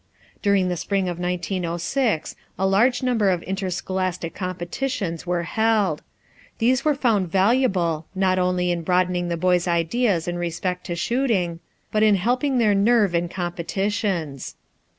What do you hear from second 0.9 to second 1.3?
of